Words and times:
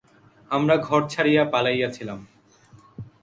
আমরা 0.51 0.75
ঘর 0.77 1.01
ছাড়িয়া 1.07 1.43
পালাইয়াছিলাম। 1.45 2.19